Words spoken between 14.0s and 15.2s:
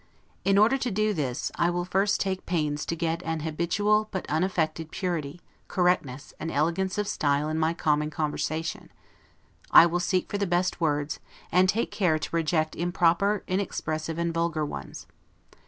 and vulgar ones.